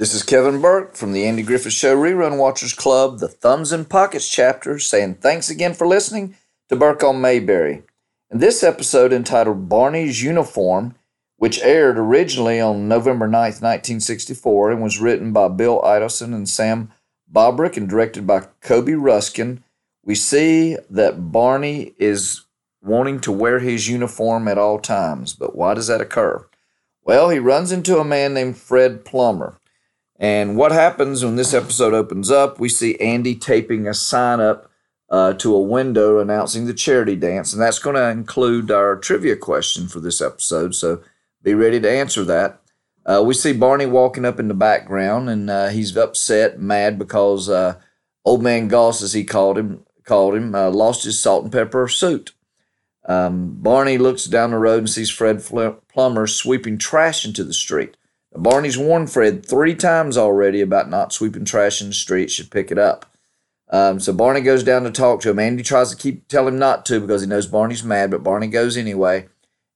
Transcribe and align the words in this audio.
This 0.00 0.14
is 0.14 0.22
Kevin 0.22 0.62
Burke 0.62 0.96
from 0.96 1.12
the 1.12 1.26
Andy 1.26 1.42
Griffith 1.42 1.74
Show 1.74 1.94
Rerun 1.94 2.38
Watchers 2.38 2.72
Club, 2.72 3.18
the 3.18 3.28
Thumbs 3.28 3.70
and 3.70 3.86
Pockets 3.86 4.26
chapter, 4.30 4.78
saying 4.78 5.16
thanks 5.16 5.50
again 5.50 5.74
for 5.74 5.86
listening 5.86 6.36
to 6.70 6.76
Burke 6.76 7.04
on 7.04 7.20
Mayberry. 7.20 7.82
In 8.30 8.38
this 8.38 8.62
episode 8.62 9.12
entitled 9.12 9.68
Barney's 9.68 10.22
Uniform, 10.22 10.94
which 11.36 11.60
aired 11.60 11.98
originally 11.98 12.58
on 12.58 12.88
November 12.88 13.28
9th, 13.28 13.60
1964, 13.60 14.70
and 14.70 14.82
was 14.82 14.98
written 14.98 15.34
by 15.34 15.48
Bill 15.48 15.82
Idelson 15.82 16.34
and 16.34 16.48
Sam 16.48 16.90
Bobrick 17.30 17.76
and 17.76 17.86
directed 17.86 18.26
by 18.26 18.46
Coby 18.62 18.96
Ruskin, 18.98 19.62
we 20.02 20.14
see 20.14 20.78
that 20.88 21.30
Barney 21.30 21.92
is 21.98 22.46
wanting 22.82 23.20
to 23.20 23.30
wear 23.30 23.58
his 23.58 23.86
uniform 23.86 24.48
at 24.48 24.56
all 24.56 24.78
times. 24.78 25.34
But 25.34 25.54
why 25.54 25.74
does 25.74 25.88
that 25.88 26.00
occur? 26.00 26.46
Well, 27.04 27.28
he 27.28 27.38
runs 27.38 27.70
into 27.70 27.98
a 27.98 28.04
man 28.04 28.32
named 28.32 28.56
Fred 28.56 29.04
Plummer. 29.04 29.58
And 30.20 30.54
what 30.54 30.70
happens 30.70 31.24
when 31.24 31.36
this 31.36 31.54
episode 31.54 31.94
opens 31.94 32.30
up? 32.30 32.60
We 32.60 32.68
see 32.68 33.00
Andy 33.00 33.34
taping 33.34 33.88
a 33.88 33.94
sign 33.94 34.38
up 34.38 34.70
uh, 35.08 35.32
to 35.32 35.54
a 35.54 35.60
window 35.60 36.18
announcing 36.18 36.66
the 36.66 36.74
charity 36.74 37.16
dance. 37.16 37.54
And 37.54 37.60
that's 37.60 37.78
going 37.78 37.96
to 37.96 38.10
include 38.10 38.70
our 38.70 38.96
trivia 38.96 39.34
question 39.34 39.88
for 39.88 39.98
this 39.98 40.20
episode. 40.20 40.74
So 40.74 41.02
be 41.42 41.54
ready 41.54 41.80
to 41.80 41.90
answer 41.90 42.22
that. 42.24 42.60
Uh, 43.06 43.22
we 43.24 43.32
see 43.32 43.54
Barney 43.54 43.86
walking 43.86 44.26
up 44.26 44.38
in 44.38 44.48
the 44.48 44.54
background, 44.54 45.30
and 45.30 45.48
uh, 45.48 45.68
he's 45.68 45.96
upset, 45.96 46.60
mad 46.60 46.98
because 46.98 47.48
uh, 47.48 47.80
old 48.26 48.42
man 48.42 48.68
Goss, 48.68 49.02
as 49.02 49.14
he 49.14 49.24
called 49.24 49.56
him, 49.56 49.84
called 50.04 50.34
him, 50.34 50.54
uh, 50.54 50.68
lost 50.68 51.04
his 51.04 51.18
salt 51.18 51.44
and 51.44 51.52
pepper 51.52 51.88
suit. 51.88 52.34
Um, 53.06 53.54
Barney 53.54 53.96
looks 53.96 54.26
down 54.26 54.50
the 54.50 54.58
road 54.58 54.80
and 54.80 54.90
sees 54.90 55.08
Fred 55.08 55.42
Plummer 55.88 56.26
sweeping 56.26 56.76
trash 56.76 57.24
into 57.24 57.42
the 57.42 57.54
street. 57.54 57.96
Barney's 58.34 58.78
warned 58.78 59.10
Fred 59.10 59.44
three 59.44 59.74
times 59.74 60.16
already 60.16 60.60
about 60.60 60.88
not 60.88 61.12
sweeping 61.12 61.44
trash 61.44 61.80
in 61.80 61.88
the 61.88 61.94
street, 61.94 62.30
should 62.30 62.50
pick 62.50 62.70
it 62.70 62.78
up. 62.78 63.06
Um, 63.70 64.00
so 64.00 64.12
Barney 64.12 64.40
goes 64.40 64.64
down 64.64 64.82
to 64.84 64.90
talk 64.90 65.20
to 65.20 65.30
him. 65.30 65.38
Andy 65.38 65.62
tries 65.62 65.90
to 65.90 65.96
keep 65.96 66.26
tell 66.28 66.48
him 66.48 66.58
not 66.58 66.84
to 66.86 67.00
because 67.00 67.22
he 67.22 67.28
knows 67.28 67.46
Barney's 67.46 67.84
mad, 67.84 68.10
but 68.10 68.24
Barney 68.24 68.48
goes 68.48 68.76
anyway 68.76 69.28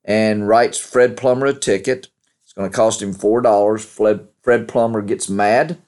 and 0.05 0.49
writes 0.49 0.79
Fred 0.79 1.17
Plummer 1.17 1.47
a 1.47 1.55
ticket. 1.55 2.09
It's 2.43 2.53
going 2.53 2.71
to 2.71 2.77
cost 2.77 3.01
him 3.01 3.13
four 3.13 3.41
dollars. 3.41 3.85
Fred, 3.85 4.29
Fred 4.43 4.69
Plummer 4.69 5.01
gets 5.01 5.29
mad 5.29 5.79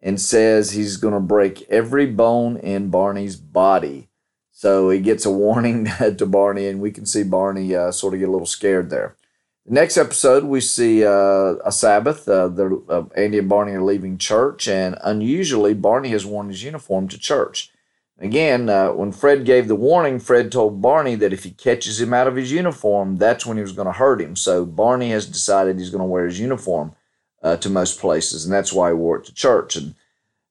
and 0.00 0.20
says 0.20 0.72
he's 0.72 0.96
going 0.96 1.14
to 1.14 1.20
break 1.20 1.62
every 1.68 2.06
bone 2.06 2.56
in 2.56 2.90
Barney's 2.90 3.36
body. 3.36 4.08
So 4.50 4.90
he 4.90 4.98
gets 5.00 5.24
a 5.24 5.30
warning 5.30 5.84
to 6.16 6.26
Barney, 6.26 6.66
and 6.66 6.80
we 6.80 6.90
can 6.90 7.06
see 7.06 7.22
Barney 7.22 7.74
uh, 7.74 7.92
sort 7.92 8.14
of 8.14 8.20
get 8.20 8.28
a 8.28 8.32
little 8.32 8.46
scared 8.46 8.90
there. 8.90 9.16
Next 9.64 9.96
episode, 9.96 10.42
we 10.42 10.60
see 10.60 11.04
uh, 11.04 11.54
a 11.64 11.70
Sabbath. 11.70 12.28
Uh, 12.28 12.50
uh, 12.88 13.04
Andy 13.16 13.38
and 13.38 13.48
Barney 13.48 13.72
are 13.72 13.82
leaving 13.82 14.18
church, 14.18 14.66
and 14.66 14.98
unusually, 15.04 15.72
Barney 15.72 16.08
has 16.08 16.26
worn 16.26 16.48
his 16.48 16.64
uniform 16.64 17.06
to 17.08 17.18
church. 17.18 17.70
Again, 18.18 18.68
uh, 18.68 18.92
when 18.92 19.12
Fred 19.12 19.44
gave 19.44 19.68
the 19.68 19.76
warning, 19.76 20.18
Fred 20.18 20.50
told 20.50 20.82
Barney 20.82 21.14
that 21.14 21.32
if 21.32 21.44
he 21.44 21.50
catches 21.52 22.00
him 22.00 22.12
out 22.12 22.26
of 22.26 22.34
his 22.34 22.50
uniform, 22.50 23.18
that's 23.18 23.46
when 23.46 23.56
he 23.56 23.62
was 23.62 23.72
going 23.72 23.86
to 23.86 23.92
hurt 23.92 24.20
him. 24.20 24.34
So 24.34 24.66
Barney 24.66 25.10
has 25.10 25.26
decided 25.26 25.78
he's 25.78 25.90
going 25.90 26.00
to 26.00 26.06
wear 26.06 26.26
his 26.26 26.40
uniform 26.40 26.96
uh, 27.40 27.56
to 27.58 27.70
most 27.70 28.00
places, 28.00 28.44
and 28.44 28.52
that's 28.52 28.72
why 28.72 28.88
he 28.88 28.94
wore 28.94 29.18
it 29.18 29.24
to 29.26 29.34
church. 29.34 29.76
And 29.76 29.94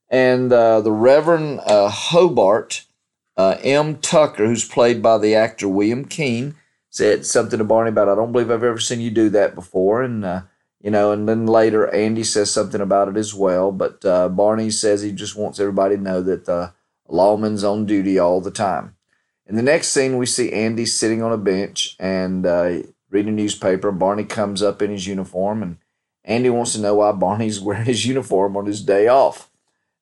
and 0.09 0.51
uh, 0.51 0.81
the 0.81 0.91
Reverend 0.91 1.61
Hobart 1.65 2.85
M. 3.37 3.97
Tucker, 3.97 4.45
who's 4.45 4.67
played 4.67 5.01
by 5.01 5.17
the 5.17 5.35
actor 5.35 5.67
William 5.67 6.05
Keene, 6.05 6.55
said 6.91 7.25
something 7.25 7.57
to 7.57 7.63
Barney 7.63 7.89
about, 7.89 8.09
I 8.09 8.15
don't 8.15 8.31
believe 8.31 8.51
I've 8.51 8.63
ever 8.63 8.79
seen 8.79 8.99
you 8.99 9.09
do 9.09 9.29
that 9.29 9.55
before. 9.55 10.03
And, 10.03 10.23
uh, 10.23 10.41
you 10.83 10.91
know, 10.91 11.11
and 11.11 11.27
then 11.27 11.47
later 11.47 11.87
Andy 11.87 12.23
says 12.23 12.51
something 12.51 12.81
about 12.81 13.07
it 13.07 13.17
as 13.17 13.33
well. 13.33 13.71
But 13.71 14.05
uh, 14.05 14.29
Barney 14.29 14.69
says 14.69 15.01
he 15.01 15.11
just 15.11 15.35
wants 15.35 15.59
everybody 15.59 15.95
to 15.95 16.01
know 16.01 16.21
that 16.21 16.45
the 16.45 16.73
lawman's 17.07 17.63
on 17.63 17.85
duty 17.85 18.19
all 18.19 18.41
the 18.41 18.51
time. 18.51 18.95
In 19.47 19.55
the 19.55 19.61
next 19.61 19.89
scene, 19.89 20.17
we 20.17 20.25
see 20.25 20.51
Andy 20.51 20.85
sitting 20.85 21.23
on 21.23 21.31
a 21.31 21.37
bench 21.37 21.95
and 21.99 22.45
uh, 22.45 22.83
reading 23.09 23.33
a 23.33 23.35
newspaper. 23.35 23.91
Barney 23.91 24.23
comes 24.23 24.61
up 24.61 24.81
in 24.81 24.91
his 24.91 25.07
uniform, 25.07 25.61
and 25.61 25.77
Andy 26.23 26.49
wants 26.49 26.73
to 26.73 26.79
know 26.79 26.95
why 26.95 27.11
Barney's 27.11 27.59
wearing 27.61 27.85
his 27.85 28.05
uniform 28.05 28.55
on 28.57 28.65
his 28.65 28.81
day 28.81 29.07
off. 29.07 29.50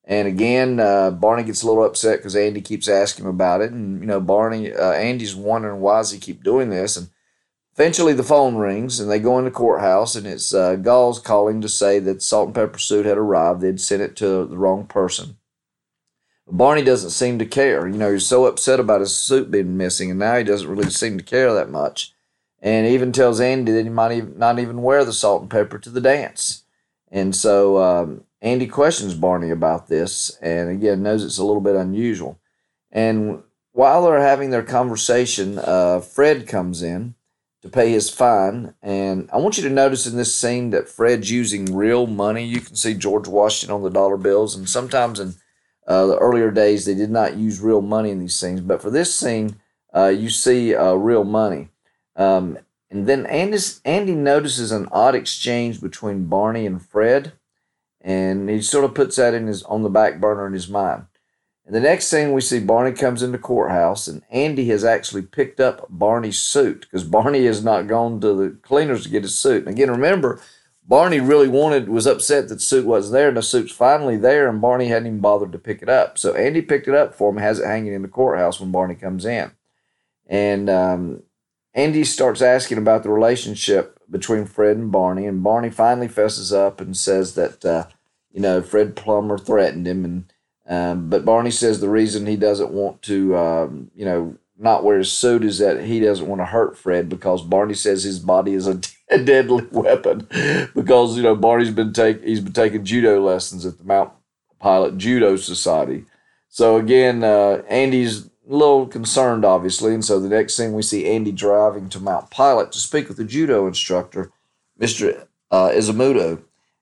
And 0.10 0.28
again, 0.28 0.80
uh, 0.80 1.12
Barney 1.12 1.44
gets 1.44 1.62
a 1.62 1.68
little 1.68 1.86
upset 1.86 2.18
because 2.18 2.36
Andy 2.36 2.62
keeps 2.62 2.90
asking 2.90 3.26
him 3.26 3.30
about 3.30 3.62
it, 3.62 3.72
and 3.72 4.02
you 4.02 4.08
know, 4.08 4.20
Barney, 4.20 4.74
uh, 4.74 4.94
Andy's 4.94 5.36
wondering 5.36 5.82
why 5.82 6.00
does 6.00 6.10
he 6.10 6.18
keep 6.18 6.44
doing 6.44 6.72
this, 6.72 6.98
and 6.98 7.10
eventually 7.76 8.14
the 8.14 8.24
phone 8.24 8.56
rings, 8.56 9.00
and 9.00 9.10
they 9.10 9.20
go 9.20 9.38
in 9.38 9.46
the 9.46 9.52
courthouse, 9.52 10.16
and 10.16 10.26
it's 10.26 10.52
uh, 10.52 10.78
Gauls 10.78 11.20
calling 11.20 11.62
to 11.62 11.70
say 11.70 12.00
that 12.00 12.24
salt 12.24 12.48
and 12.48 12.56
pepper 12.56 12.80
suit 12.80 13.06
had 13.06 13.20
arrived. 13.20 13.62
They'd 13.62 13.80
sent 13.80 14.02
it 14.02 14.16
to 14.16 14.46
the 14.46 14.58
wrong 14.58 14.88
person. 14.88 15.38
Barney 16.48 16.84
doesn't 16.84 17.12
seem 17.12 17.38
to 17.38 17.46
care. 17.46 17.88
You 17.88 18.00
know, 18.00 18.12
he's 18.12 18.26
so 18.26 18.48
upset 18.48 18.80
about 18.80 19.02
his 19.02 19.16
suit 19.16 19.52
being 19.52 19.78
missing, 19.78 20.10
and 20.10 20.20
now 20.20 20.38
he 20.38 20.44
doesn't 20.44 20.68
really 20.68 20.90
seem 20.90 21.20
to 21.20 21.24
care 21.24 21.54
that 21.54 21.70
much. 21.70 22.16
And 22.64 22.88
even 22.88 23.12
tells 23.12 23.40
Andy 23.40 23.72
that 23.74 23.84
he 23.84 23.90
might 23.90 24.14
even, 24.14 24.40
not 24.40 24.58
even 24.58 24.82
wear 24.82 25.06
the 25.06 25.14
salt 25.14 25.44
and 25.44 25.52
pepper 25.52 25.78
to 25.78 25.90
the 25.92 26.02
dance. 26.02 26.64
And 27.12 27.36
so 27.36 27.78
um, 27.78 28.24
Andy 28.42 28.68
questions 28.68 29.14
Barney 29.14 29.50
about 29.50 29.88
this 29.88 30.38
and 30.42 30.70
again 30.70 31.04
knows 31.04 31.24
it's 31.24 31.38
a 31.38 31.44
little 31.44 31.62
bit 31.62 31.76
unusual. 31.76 32.40
And 32.92 33.44
while 33.72 34.04
they're 34.04 34.22
having 34.22 34.50
their 34.50 34.64
conversation, 34.64 35.60
uh, 35.60 36.00
Fred 36.00 36.48
comes 36.48 36.82
in 36.82 37.16
to 37.62 37.70
pay 37.70 37.92
his 37.92 38.10
fine. 38.10 38.74
And 38.82 39.30
I 39.32 39.38
want 39.38 39.58
you 39.58 39.64
to 39.64 39.70
notice 39.70 40.08
in 40.08 40.18
this 40.18 40.36
scene 40.36 40.70
that 40.72 40.90
Fred's 40.90 41.30
using 41.30 41.76
real 41.76 42.08
money. 42.08 42.46
You 42.46 42.62
can 42.62 42.76
see 42.76 42.94
George 42.94 43.28
Washington 43.28 43.76
on 43.76 43.84
the 43.84 43.90
dollar 43.90 44.18
bills. 44.18 44.56
And 44.56 44.70
sometimes 44.70 45.20
in 45.20 45.36
uh, 45.86 46.08
the 46.08 46.18
earlier 46.18 46.52
days, 46.52 46.86
they 46.86 46.96
did 46.96 47.12
not 47.12 47.38
use 47.38 47.60
real 47.60 47.82
money 47.82 48.10
in 48.10 48.20
these 48.20 48.36
scenes. 48.36 48.62
But 48.62 48.82
for 48.82 48.90
this 48.90 49.14
scene, 49.14 49.58
uh, 49.94 50.08
you 50.08 50.30
see 50.30 50.74
uh, 50.74 50.94
real 50.94 51.24
money. 51.24 51.70
Um, 52.16 52.58
and 52.92 53.08
then 53.08 53.26
Andy 53.28 54.16
notices 54.16 54.72
an 54.72 54.88
odd 54.92 55.14
exchange 55.14 55.80
between 55.80 56.26
Barney 56.26 56.66
and 56.66 56.82
Fred 56.82 57.34
and 58.02 58.50
he 58.50 58.62
sort 58.62 58.86
of 58.86 58.96
puts 58.96 59.16
that 59.18 59.34
in 59.34 59.48
his 59.48 59.64
on 59.64 59.84
the 59.84 59.90
back 59.90 60.20
burner 60.20 60.48
in 60.48 60.54
his 60.54 60.70
mind. 60.70 61.06
And 61.66 61.76
the 61.76 61.82
next 61.82 62.10
thing 62.10 62.34
we 62.34 62.42
see 62.42 62.60
Barney 62.60 62.96
comes 62.96 63.22
into 63.22 63.38
courthouse, 63.38 64.08
and 64.08 64.24
Andy 64.32 64.68
has 64.70 64.84
actually 64.84 65.22
picked 65.22 65.60
up 65.60 65.86
Barney's 65.88 66.40
suit 66.40 66.82
because 66.82 67.04
Barney 67.04 67.46
has 67.46 67.64
not 67.64 67.86
gone 67.86 68.20
to 68.22 68.34
the 68.34 68.58
cleaners 68.64 69.04
to 69.04 69.10
get 69.10 69.22
his 69.22 69.38
suit. 69.38 69.68
And 69.68 69.76
again, 69.76 69.92
remember, 69.92 70.42
Barney 70.88 71.20
really 71.20 71.48
wanted 71.48 71.88
was 71.88 72.08
upset 72.08 72.48
that 72.48 72.56
the 72.56 72.62
suit 72.62 72.88
wasn't 72.88 73.14
there, 73.14 73.28
and 73.28 73.38
the 73.38 73.44
suit's 73.44 73.72
finally 73.72 74.18
there, 74.18 74.50
and 74.50 74.60
Barney 74.60 74.88
hadn't 74.88 75.06
even 75.06 75.20
bothered 75.20 75.52
to 75.52 75.60
pick 75.60 75.84
it 75.84 75.90
up. 75.90 76.18
So 76.18 76.34
Andy 76.34 76.64
picked 76.64 76.88
it 76.88 76.96
up 76.96 77.14
for 77.14 77.30
him, 77.30 77.38
has 77.38 77.60
it 77.60 77.68
hanging 77.68 77.94
in 77.94 78.02
the 78.02 78.08
courthouse 78.08 78.60
when 78.60 78.72
Barney 78.72 78.96
comes 78.96 79.24
in, 79.24 79.52
and 80.26 80.72
um, 80.72 81.22
Andy 81.76 82.04
starts 82.04 82.42
asking 82.42 82.80
about 82.80 83.04
the 83.04 83.12
relationship 83.12 83.99
between 84.10 84.46
Fred 84.46 84.78
and 84.78 84.92
Barney, 84.92 85.26
and 85.26 85.44
Barney 85.44 85.70
finally 85.70 86.08
fesses 86.08 86.52
up 86.52 86.82
and 86.82 86.96
says 86.96 87.36
that 87.36 87.64
uh, 87.66 87.86
you 88.32 88.42
know 88.42 88.62
Fred 88.62 88.96
Plummer 88.96 89.38
threatened 89.38 89.88
him, 89.88 90.06
and 90.06 90.34
um, 90.68 91.10
but 91.10 91.26
Barney 91.26 91.52
says 91.52 91.80
the 91.80 91.90
reason 91.90 92.26
he 92.26 92.38
doesn't 92.38 92.72
want 92.72 93.02
to 93.04 93.38
um, 93.38 93.92
you 93.96 94.06
know 94.06 94.38
not 94.58 94.84
wear 94.84 94.98
his 94.98 95.12
suit 95.12 95.44
is 95.44 95.58
that 95.60 95.86
he 95.86 96.00
doesn't 96.00 96.28
want 96.28 96.42
to 96.42 96.46
hurt 96.46 96.78
Fred 96.78 97.08
because 97.08 97.42
Barney 97.42 97.74
says 97.74 98.04
his 98.04 98.20
body 98.20 98.54
is 98.54 98.68
a, 98.68 98.80
a 99.10 99.18
deadly 99.18 99.66
weapon 99.72 100.28
because 100.76 101.16
you 101.16 101.24
know 101.24 101.36
Barney's 101.36 101.72
been 101.72 101.94
take 101.94 102.24
he's 102.24 102.42
been 102.42 102.54
taking 102.54 102.84
judo 102.84 103.24
lessons 103.24 103.66
at 103.66 103.78
the 103.78 103.84
Mount 103.84 104.12
Pilot 104.60 104.98
Judo 104.98 105.36
Society. 105.38 106.06
So 106.50 106.78
again, 106.78 107.24
uh, 107.24 107.62
Andy's 107.70 108.30
a 108.50 108.56
little 108.56 108.88
concerned, 108.88 109.46
obviously. 109.46 109.94
And 109.94 110.04
so 110.04 110.20
the 110.20 110.28
next 110.28 110.58
thing 110.58 110.74
we 110.74 110.82
see 110.82 111.06
Andy 111.06 111.32
driving 111.32 111.88
to 111.90 112.00
Mount 112.00 112.32
Pilot 112.32 112.72
to 112.72 112.80
speak 112.80 113.08
with 113.08 113.18
the 113.18 113.24
judo 113.24 113.68
instructor, 113.68 114.32
Mr. 114.80 115.28
Uh, 115.52 115.70
Izumoto. 115.70 116.42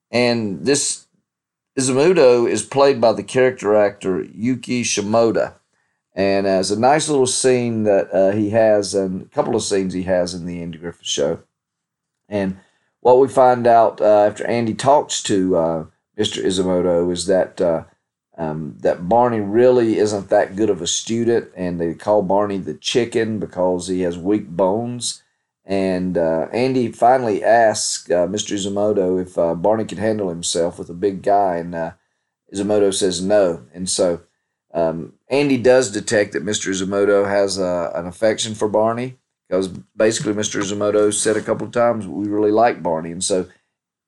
And 0.10 0.66
this 0.66 1.08
Izumoto 1.78 2.50
is 2.50 2.64
played 2.64 3.02
by 3.02 3.12
the 3.14 3.24
character 3.24 3.76
actor 3.76 4.24
Yuki 4.24 4.84
Shimoda. 4.84 5.56
And 6.16 6.48
as 6.48 6.72
a 6.72 6.80
nice 6.80 7.10
little 7.10 7.28
scene 7.28 7.84
that 7.84 8.12
uh, 8.12 8.32
he 8.32 8.50
has, 8.52 8.96
and 8.96 9.22
a 9.22 9.26
couple 9.26 9.56
of 9.56 9.62
scenes 9.62 9.94
he 9.94 10.04
has 10.04 10.34
in 10.34 10.46
the 10.46 10.64
Andy 10.64 10.80
Griffith 10.80 11.06
show. 11.06 11.40
And 12.28 12.58
what 13.02 13.20
we 13.20 13.28
find 13.28 13.68
out 13.68 14.02
uh, 14.02 14.26
after 14.26 14.46
Andy 14.48 14.74
talks 14.74 15.22
to 15.24 15.56
uh, 15.56 15.86
Mr. 16.18 16.44
Izumoto 16.44 17.12
is 17.12 17.28
that 17.28 17.62
uh, 17.62 17.84
um, 18.38 18.76
that 18.82 19.10
Barney 19.10 19.40
really 19.40 19.98
isn't 19.98 20.30
that 20.30 20.56
good 20.56 20.70
of 20.70 20.82
a 20.82 20.88
student, 20.88 21.50
and 21.56 21.82
they 21.82 21.94
call 21.96 22.22
Barney 22.22 22.58
the 22.60 22.76
chicken 22.76 23.40
because 23.40 23.88
he 23.88 24.02
has 24.02 24.18
weak 24.18 24.48
bones. 24.48 25.24
And 25.66 26.18
uh, 26.18 26.48
Andy 26.54 26.92
finally 26.92 27.44
asks 27.44 28.10
uh, 28.10 28.28
Mr. 28.28 28.54
Izumoto 28.54 29.22
if 29.22 29.38
uh, 29.38 29.56
Barney 29.56 29.86
could 29.86 29.98
handle 29.98 30.30
himself 30.30 30.80
with 30.80 30.90
a 30.90 30.94
big 30.94 31.24
guy, 31.24 31.58
and 31.58 31.76
uh, 31.76 31.92
Izumoto 32.54 32.94
says 32.94 33.22
no. 33.22 33.66
And 33.74 33.90
so 33.90 34.22
um, 34.74 35.14
Andy 35.30 35.58
does 35.58 35.92
detect 35.92 36.34
that 36.34 36.46
Mr. 36.46 36.70
Izumoto 36.70 37.28
has 37.28 37.60
uh, 37.60 37.92
an 37.96 38.06
affection 38.06 38.54
for 38.54 38.70
Barney 38.70 39.18
because 39.48 39.70
basically 39.96 40.34
Mr. 40.34 40.62
Izumoto 40.62 41.14
said 41.14 41.38
a 41.38 41.42
couple 41.42 41.66
of 41.66 41.74
times 41.74 42.08
we 42.08 42.28
really 42.28 42.52
like 42.52 42.84
Barney, 42.84 43.12
and 43.12 43.24
so 43.24 43.48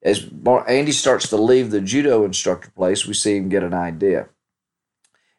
as 0.01 0.27
Andy 0.67 0.91
starts 0.91 1.29
to 1.29 1.37
leave 1.37 1.71
the 1.71 1.81
judo 1.81 2.23
instructor 2.23 2.71
place, 2.71 3.05
we 3.05 3.13
see 3.13 3.35
him 3.35 3.49
get 3.49 3.63
an 3.63 3.73
idea. 3.73 4.29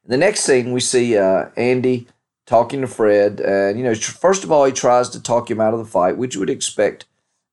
The 0.04 0.16
next 0.16 0.40
scene, 0.40 0.72
we 0.72 0.80
see 0.80 1.16
uh, 1.16 1.46
Andy 1.56 2.08
talking 2.46 2.80
to 2.80 2.86
Fred, 2.86 3.40
and 3.40 3.78
you 3.78 3.84
know, 3.84 3.94
first 3.94 4.44
of 4.44 4.50
all, 4.50 4.64
he 4.64 4.72
tries 4.72 5.08
to 5.10 5.22
talk 5.22 5.50
him 5.50 5.60
out 5.60 5.72
of 5.72 5.78
the 5.78 5.84
fight, 5.84 6.16
which 6.16 6.34
you 6.34 6.40
would 6.40 6.50
expect 6.50 7.06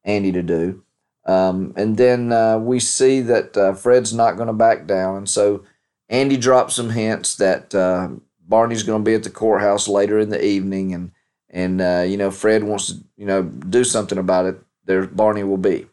Andy 0.04 0.31
to 0.31 0.42
do. 0.42 0.83
Um, 1.25 1.74
and 1.75 1.98
then 1.98 2.31
uh, 2.31 2.57
we 2.57 2.80
see 2.80 3.21
that 3.21 3.56
uh, 3.56 3.74
Fred's 3.74 4.13
not 4.13 4.38
going 4.38 4.48
to 4.48 4.54
back 4.54 4.88
down, 4.88 5.18
and 5.18 5.30
so 5.30 5.63
Andy 6.09 6.38
drops 6.38 6.75
some 6.75 6.89
hints 6.89 7.36
that 7.36 7.75
uh, 7.75 8.09
Barney's 8.48 8.83
going 8.83 9.04
to 9.04 9.09
be 9.09 9.13
at 9.13 9.24
the 9.24 9.30
courthouse 9.30 9.88
later 9.88 10.19
in 10.19 10.30
the 10.30 10.44
evening, 10.44 10.94
and 10.94 11.12
and 11.50 11.81
uh, 11.81 12.06
you 12.07 12.18
know 12.18 12.31
Fred 12.31 12.63
wants 12.63 12.88
to 12.88 13.04
you 13.18 13.25
know 13.25 13.44
do 13.44 13.83
something 13.83 14.18
about 14.18 14.45
it. 14.45 14.59
There, 14.86 15.06
Barney 15.06 15.44
will 15.44 15.57
be. 15.57 15.86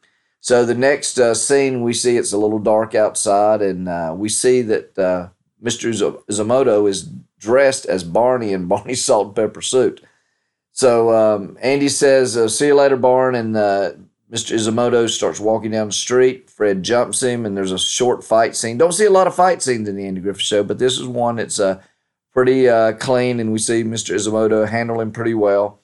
So 0.44 0.67
the 0.67 0.75
next 0.75 1.19
uh, 1.19 1.32
scene 1.32 1.81
we 1.81 1.94
see 1.94 2.19
it's 2.19 2.35
a 2.35 2.37
little 2.37 2.58
dark 2.58 2.94
outside, 2.94 3.62
and 3.62 3.88
uh, 3.88 4.12
we 4.14 4.29
see 4.29 4.61
that 4.61 4.94
Mr. 4.94 5.32
Izumoto 6.29 6.87
is 6.87 7.05
dressed 7.38 7.87
as 7.87 8.05
Barney 8.05 8.52
in 8.52 8.67
Barney's 8.69 9.02
salt 9.02 9.29
and 9.29 9.37
pepper 9.37 9.62
suit. 9.62 10.05
So 10.73 11.14
um, 11.14 11.56
Andy 11.62 11.88
says, 11.88 12.37
"See 12.55 12.67
you 12.67 12.75
later, 12.75 12.99
Barn," 12.99 13.35
and 13.35 13.55
Mr. 13.55 14.55
Izumoto 14.55 15.08
starts 15.08 15.41
walking 15.41 15.70
down 15.70 15.87
the 15.87 15.94
street. 15.94 16.50
Fred 16.50 16.82
jumps 16.82 17.23
him, 17.23 17.46
and 17.46 17.56
there's 17.56 17.73
a 17.73 17.79
short 17.79 18.23
fight 18.23 18.55
scene. 18.55 18.76
Don't 18.76 18.93
see 18.93 19.06
a 19.06 19.11
lot 19.11 19.26
of 19.26 19.35
fight 19.35 19.62
scenes 19.62 19.88
in 19.88 19.96
the 19.96 20.06
Andy 20.06 20.20
Griffith 20.20 20.43
Show, 20.43 20.62
but 20.62 20.79
this 20.79 20.99
is 20.99 21.06
one 21.06 21.37
that's 21.37 21.58
uh, 21.58 21.81
pretty 22.35 22.69
uh, 22.69 22.93
clean, 22.93 23.41
and 23.41 23.50
we 23.50 23.58
see 23.58 23.82
Mr. 23.82 24.14
Izumoto 24.14 24.69
handle 24.69 25.00
him 25.00 25.11
pretty 25.11 25.32
well. 25.32 25.81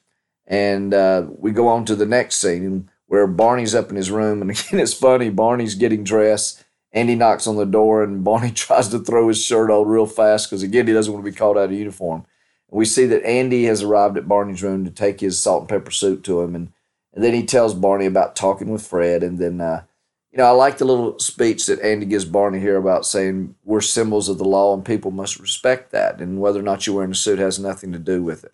And 0.46 0.92
uh, 0.92 1.28
we 1.38 1.52
go 1.52 1.66
on 1.68 1.86
to 1.86 1.96
the 1.96 2.04
next 2.04 2.36
scene 2.36 2.90
where 3.10 3.26
Barney's 3.26 3.74
up 3.74 3.90
in 3.90 3.96
his 3.96 4.08
room, 4.08 4.40
and 4.40 4.50
again, 4.52 4.78
it's 4.78 4.94
funny. 4.94 5.30
Barney's 5.30 5.74
getting 5.74 6.04
dressed. 6.04 6.64
Andy 6.92 7.16
knocks 7.16 7.48
on 7.48 7.56
the 7.56 7.66
door, 7.66 8.04
and 8.04 8.22
Barney 8.22 8.50
tries 8.54 8.88
to 8.90 9.00
throw 9.00 9.26
his 9.26 9.44
shirt 9.44 9.68
on 9.68 9.88
real 9.88 10.06
fast 10.06 10.48
because, 10.48 10.62
again, 10.62 10.86
he 10.86 10.92
doesn't 10.92 11.12
want 11.12 11.24
to 11.24 11.30
be 11.30 11.36
called 11.36 11.58
out 11.58 11.64
of 11.64 11.72
uniform. 11.72 12.24
And 12.70 12.78
we 12.78 12.84
see 12.84 13.06
that 13.06 13.24
Andy 13.24 13.64
has 13.64 13.82
arrived 13.82 14.16
at 14.16 14.28
Barney's 14.28 14.62
room 14.62 14.84
to 14.84 14.92
take 14.92 15.18
his 15.18 15.40
salt 15.40 15.62
and 15.62 15.68
pepper 15.68 15.90
suit 15.90 16.22
to 16.24 16.40
him, 16.40 16.54
and 16.54 16.72
and 17.12 17.24
then 17.24 17.34
he 17.34 17.44
tells 17.44 17.74
Barney 17.74 18.06
about 18.06 18.36
talking 18.36 18.68
with 18.68 18.86
Fred. 18.86 19.24
And 19.24 19.38
then, 19.38 19.60
uh, 19.60 19.82
you 20.30 20.38
know, 20.38 20.44
I 20.44 20.50
like 20.50 20.78
the 20.78 20.84
little 20.84 21.18
speech 21.18 21.66
that 21.66 21.80
Andy 21.80 22.06
gives 22.06 22.24
Barney 22.24 22.60
here 22.60 22.76
about 22.76 23.04
saying 23.04 23.56
we're 23.64 23.80
symbols 23.80 24.28
of 24.28 24.38
the 24.38 24.44
law 24.44 24.72
and 24.72 24.84
people 24.84 25.10
must 25.10 25.40
respect 25.40 25.90
that. 25.90 26.20
And 26.20 26.40
whether 26.40 26.60
or 26.60 26.62
not 26.62 26.86
you're 26.86 26.94
wearing 26.94 27.10
a 27.10 27.16
suit 27.16 27.40
has 27.40 27.58
nothing 27.58 27.90
to 27.90 27.98
do 27.98 28.22
with 28.22 28.44
it. 28.44 28.52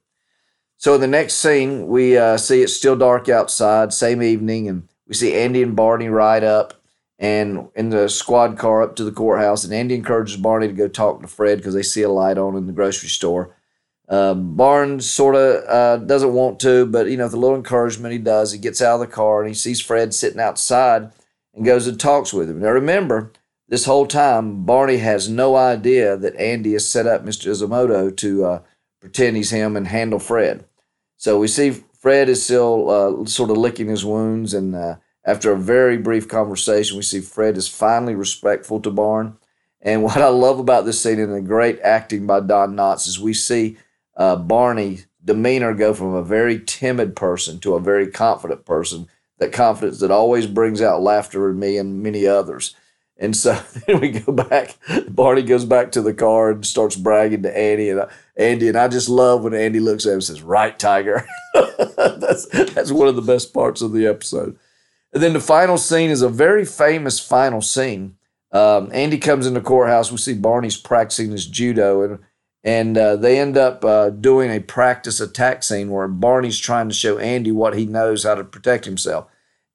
So 0.78 0.94
in 0.94 1.00
the 1.00 1.06
next 1.06 1.34
scene, 1.34 1.86
we 1.86 2.18
uh, 2.18 2.36
see 2.36 2.62
it's 2.62 2.74
still 2.74 2.96
dark 2.96 3.28
outside, 3.28 3.92
same 3.92 4.22
evening, 4.22 4.68
and 4.68 4.88
we 5.08 5.14
see 5.14 5.34
Andy 5.34 5.62
and 5.62 5.74
Barney 5.74 6.08
ride 6.08 6.44
up 6.44 6.74
and 7.18 7.68
in 7.74 7.88
the 7.88 8.08
squad 8.08 8.58
car 8.58 8.82
up 8.82 8.94
to 8.96 9.04
the 9.04 9.12
courthouse. 9.12 9.64
And 9.64 9.72
Andy 9.72 9.94
encourages 9.94 10.36
Barney 10.36 10.68
to 10.68 10.74
go 10.74 10.88
talk 10.88 11.22
to 11.22 11.28
Fred 11.28 11.58
because 11.58 11.74
they 11.74 11.82
see 11.82 12.02
a 12.02 12.10
light 12.10 12.36
on 12.36 12.56
in 12.56 12.66
the 12.66 12.72
grocery 12.72 13.08
store. 13.08 13.56
Uh, 14.08 14.34
Barnes 14.34 15.08
sort 15.08 15.34
of 15.34 15.64
uh, 15.68 15.96
doesn't 16.04 16.34
want 16.34 16.60
to, 16.60 16.86
but 16.86 17.10
you 17.10 17.16
know, 17.16 17.24
with 17.24 17.34
a 17.34 17.38
little 17.38 17.56
encouragement, 17.56 18.12
he 18.12 18.18
does. 18.18 18.52
He 18.52 18.58
gets 18.58 18.80
out 18.80 18.94
of 18.94 19.00
the 19.00 19.06
car 19.06 19.40
and 19.40 19.48
he 19.48 19.54
sees 19.54 19.80
Fred 19.80 20.14
sitting 20.14 20.40
outside 20.40 21.10
and 21.54 21.64
goes 21.64 21.86
and 21.86 21.98
talks 21.98 22.32
with 22.32 22.48
him. 22.48 22.60
Now, 22.60 22.68
remember, 22.68 23.32
this 23.68 23.86
whole 23.86 24.06
time, 24.06 24.64
Barney 24.64 24.98
has 24.98 25.28
no 25.28 25.56
idea 25.56 26.16
that 26.16 26.36
Andy 26.36 26.74
has 26.74 26.88
set 26.88 27.06
up 27.06 27.24
Mr. 27.24 27.50
Izumoto 27.50 28.16
to 28.16 28.44
uh, 28.44 28.62
pretend 29.06 29.36
he's 29.36 29.50
him 29.50 29.76
and 29.76 29.86
handle 29.86 30.18
Fred. 30.18 30.64
So 31.16 31.38
we 31.38 31.46
see 31.46 31.70
Fred 31.70 32.28
is 32.28 32.44
still 32.44 32.90
uh, 32.90 33.26
sort 33.26 33.50
of 33.50 33.56
licking 33.56 33.88
his 33.88 34.04
wounds, 34.04 34.52
and 34.52 34.74
uh, 34.74 34.96
after 35.24 35.52
a 35.52 35.58
very 35.58 35.96
brief 35.96 36.28
conversation, 36.28 36.96
we 36.96 37.02
see 37.02 37.20
Fred 37.20 37.56
is 37.56 37.68
finally 37.68 38.16
respectful 38.16 38.80
to 38.80 38.90
Barn. 38.90 39.38
And 39.80 40.02
what 40.04 40.16
I 40.16 40.28
love 40.28 40.58
about 40.58 40.84
this 40.84 41.00
scene 41.00 41.20
and 41.20 41.32
the 41.32 41.40
great 41.40 41.80
acting 41.80 42.26
by 42.26 42.40
Don 42.40 42.74
Knotts 42.74 43.06
is 43.06 43.20
we 43.20 43.32
see 43.32 43.76
uh, 44.16 44.36
Barney 44.36 45.00
demeanor 45.24 45.72
go 45.74 45.94
from 45.94 46.14
a 46.14 46.22
very 46.22 46.60
timid 46.60 47.14
person 47.14 47.60
to 47.60 47.74
a 47.74 47.80
very 47.80 48.08
confident 48.08 48.64
person. 48.64 49.08
That 49.38 49.52
confidence 49.52 50.00
that 50.00 50.10
always 50.10 50.46
brings 50.46 50.80
out 50.80 51.02
laughter 51.02 51.50
in 51.50 51.58
me 51.58 51.76
and 51.76 52.02
many 52.02 52.26
others. 52.26 52.74
And 53.18 53.36
so 53.36 53.52
then 53.86 54.00
we 54.00 54.10
go 54.10 54.32
back. 54.32 54.76
Barney 55.08 55.42
goes 55.42 55.64
back 55.64 55.92
to 55.92 56.02
the 56.02 56.14
car 56.14 56.50
and 56.50 56.66
starts 56.66 56.96
bragging 56.96 57.42
to 57.42 57.56
Annie, 57.56 57.90
and 57.90 58.08
Andy. 58.36 58.68
And 58.68 58.76
I 58.76 58.88
just 58.88 59.08
love 59.08 59.42
when 59.42 59.54
Andy 59.54 59.80
looks 59.80 60.06
at 60.06 60.10
him 60.10 60.14
and 60.14 60.24
says, 60.24 60.42
"Right, 60.42 60.78
Tiger." 60.78 61.26
that's 61.54 62.46
that's 62.46 62.92
one 62.92 63.08
of 63.08 63.16
the 63.16 63.22
best 63.22 63.54
parts 63.54 63.82
of 63.82 63.92
the 63.92 64.06
episode. 64.06 64.58
And 65.12 65.22
then 65.22 65.32
the 65.32 65.40
final 65.40 65.78
scene 65.78 66.10
is 66.10 66.22
a 66.22 66.28
very 66.28 66.64
famous 66.64 67.18
final 67.18 67.62
scene. 67.62 68.16
Um, 68.52 68.90
Andy 68.92 69.18
comes 69.18 69.46
in 69.46 69.54
the 69.54 69.60
courthouse. 69.60 70.10
We 70.10 70.18
see 70.18 70.34
Barney's 70.34 70.76
practicing 70.76 71.30
his 71.30 71.46
judo, 71.46 72.02
and 72.02 72.18
and 72.62 72.98
uh, 72.98 73.16
they 73.16 73.38
end 73.38 73.56
up 73.56 73.84
uh, 73.84 74.10
doing 74.10 74.50
a 74.50 74.60
practice 74.60 75.20
attack 75.20 75.62
scene 75.62 75.90
where 75.90 76.08
Barney's 76.08 76.58
trying 76.58 76.88
to 76.88 76.94
show 76.94 77.18
Andy 77.18 77.52
what 77.52 77.76
he 77.76 77.86
knows 77.86 78.24
how 78.24 78.34
to 78.34 78.44
protect 78.44 78.84
himself. 78.84 79.26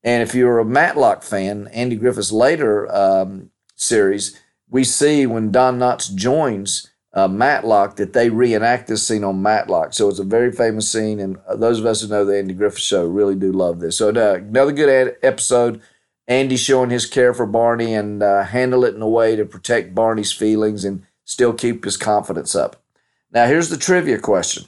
And 0.03 0.21
if 0.21 0.35
you're 0.35 0.59
a 0.59 0.65
Matlock 0.65 1.23
fan, 1.23 1.67
Andy 1.71 1.95
Griffith's 1.95 2.31
later 2.31 2.93
um, 2.93 3.51
series, 3.75 4.39
we 4.69 4.83
see 4.83 5.25
when 5.25 5.51
Don 5.51 5.79
Knotts 5.79 6.13
joins 6.13 6.90
uh, 7.13 7.27
Matlock 7.27 7.97
that 7.97 8.13
they 8.13 8.29
reenact 8.29 8.87
this 8.87 9.05
scene 9.05 9.23
on 9.23 9.41
Matlock. 9.41 9.93
So 9.93 10.09
it's 10.09 10.19
a 10.19 10.23
very 10.23 10.51
famous 10.51 10.91
scene, 10.91 11.19
and 11.19 11.37
uh, 11.47 11.55
those 11.55 11.79
of 11.79 11.85
us 11.85 12.01
who 12.01 12.07
know 12.07 12.25
the 12.25 12.37
Andy 12.37 12.53
Griffith 12.53 12.79
Show 12.79 13.05
really 13.05 13.35
do 13.35 13.51
love 13.51 13.79
this. 13.79 13.97
So 13.97 14.09
uh, 14.09 14.35
another 14.35 14.71
good 14.71 14.89
ad- 14.89 15.17
episode. 15.21 15.81
Andy 16.27 16.55
showing 16.55 16.91
his 16.91 17.05
care 17.05 17.33
for 17.33 17.45
Barney 17.45 17.93
and 17.93 18.23
uh, 18.23 18.43
handle 18.43 18.85
it 18.85 18.95
in 18.95 19.01
a 19.01 19.09
way 19.09 19.35
to 19.35 19.43
protect 19.43 19.95
Barney's 19.95 20.31
feelings 20.31 20.85
and 20.85 21.03
still 21.25 21.51
keep 21.51 21.83
his 21.83 21.97
confidence 21.97 22.55
up. 22.55 22.81
Now, 23.33 23.47
here's 23.47 23.69
the 23.69 23.77
trivia 23.77 24.17
question. 24.17 24.65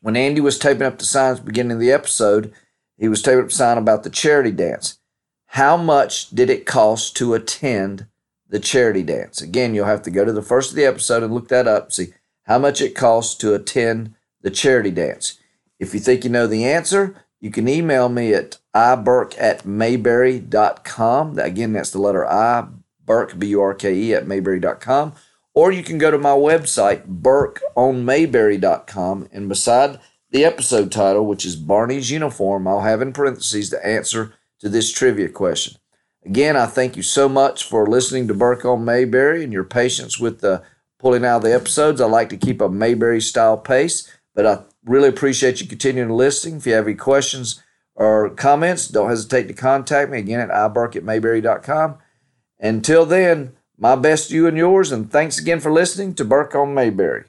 When 0.00 0.16
Andy 0.16 0.40
was 0.40 0.58
taping 0.58 0.86
up 0.86 0.98
the 0.98 1.04
signs 1.04 1.40
beginning 1.40 1.72
of 1.72 1.80
the 1.80 1.90
episode, 1.90 2.52
he 2.96 3.08
was 3.08 3.22
taping 3.22 3.44
up 3.44 3.52
sign 3.52 3.78
about 3.78 4.02
the 4.02 4.10
charity 4.10 4.52
dance. 4.52 4.98
How 5.46 5.76
much 5.76 6.30
did 6.30 6.50
it 6.50 6.66
cost 6.66 7.16
to 7.16 7.34
attend 7.34 8.06
the 8.50 8.60
charity 8.60 9.02
dance? 9.02 9.40
Again, 9.40 9.74
you'll 9.74 9.86
have 9.86 10.02
to 10.02 10.10
go 10.10 10.24
to 10.24 10.32
the 10.32 10.42
first 10.42 10.70
of 10.70 10.76
the 10.76 10.84
episode 10.84 11.22
and 11.22 11.32
look 11.32 11.48
that 11.48 11.66
up, 11.66 11.92
see 11.92 12.08
how 12.44 12.58
much 12.58 12.82
it 12.82 12.94
costs 12.94 13.34
to 13.36 13.54
attend 13.54 14.14
the 14.42 14.50
charity 14.50 14.90
dance. 14.90 15.38
If 15.78 15.94
you 15.94 16.00
think 16.00 16.24
you 16.24 16.30
know 16.30 16.46
the 16.46 16.66
answer, 16.66 17.16
you 17.40 17.50
can 17.50 17.68
email 17.68 18.10
me 18.10 18.34
at 18.34 18.58
iburke 18.76 19.34
at 19.40 19.64
mayberry.com. 19.64 21.38
Again, 21.38 21.72
that's 21.72 21.90
the 21.90 21.98
letter 21.98 22.26
I, 22.26 22.68
Burke, 23.02 23.38
B 23.38 23.48
U 23.48 23.62
R 23.62 23.74
K 23.74 23.94
E, 23.94 24.14
at 24.14 24.26
mayberry.com 24.26 25.14
or 25.54 25.72
you 25.72 25.82
can 25.82 25.98
go 25.98 26.10
to 26.10 26.18
my 26.18 26.30
website, 26.30 27.20
burkeonmayberry.com, 27.20 29.28
and 29.32 29.48
beside 29.48 29.98
the 30.30 30.44
episode 30.44 30.92
title, 30.92 31.26
which 31.26 31.44
is 31.44 31.56
Barney's 31.56 32.10
Uniform, 32.10 32.68
I'll 32.68 32.82
have 32.82 33.02
in 33.02 33.12
parentheses 33.12 33.70
the 33.70 33.84
answer 33.84 34.34
to 34.60 34.68
this 34.68 34.92
trivia 34.92 35.28
question. 35.28 35.79
Again, 36.24 36.56
I 36.56 36.66
thank 36.66 36.96
you 36.96 37.02
so 37.02 37.28
much 37.28 37.64
for 37.64 37.86
listening 37.86 38.28
to 38.28 38.34
Burke 38.34 38.64
on 38.64 38.84
Mayberry 38.84 39.42
and 39.42 39.52
your 39.52 39.64
patience 39.64 40.20
with 40.20 40.40
the 40.40 40.62
pulling 40.98 41.24
out 41.24 41.38
of 41.38 41.42
the 41.42 41.54
episodes. 41.54 42.00
I 42.00 42.06
like 42.06 42.28
to 42.28 42.36
keep 42.36 42.60
a 42.60 42.68
Mayberry 42.68 43.22
style 43.22 43.56
pace, 43.56 44.10
but 44.34 44.46
I 44.46 44.60
really 44.84 45.08
appreciate 45.08 45.60
you 45.60 45.66
continuing 45.66 46.08
to 46.08 46.14
listen. 46.14 46.58
If 46.58 46.66
you 46.66 46.74
have 46.74 46.86
any 46.86 46.94
questions 46.94 47.62
or 47.94 48.30
comments, 48.30 48.88
don't 48.88 49.08
hesitate 49.08 49.48
to 49.48 49.54
contact 49.54 50.10
me 50.10 50.18
again 50.18 50.40
at 50.40 50.50
iburke 50.50 50.96
at 50.96 51.04
mayberry.com. 51.04 51.96
Until 52.58 53.06
then, 53.06 53.52
my 53.78 53.96
best 53.96 54.28
to 54.28 54.34
you 54.34 54.46
and 54.46 54.58
yours, 54.58 54.92
and 54.92 55.10
thanks 55.10 55.38
again 55.38 55.60
for 55.60 55.72
listening 55.72 56.14
to 56.14 56.24
Burke 56.24 56.54
on 56.54 56.74
Mayberry. 56.74 57.24